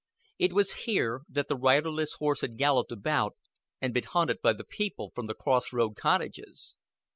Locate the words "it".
0.39-0.51